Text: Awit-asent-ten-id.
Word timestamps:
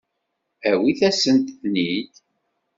Awit-asent-ten-id. 0.69 2.13